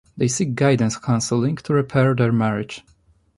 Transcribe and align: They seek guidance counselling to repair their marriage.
They 0.17 0.27
seek 0.27 0.55
guidance 0.55 0.97
counselling 0.97 1.57
to 1.57 1.75
repair 1.75 2.15
their 2.15 2.31
marriage. 2.31 2.83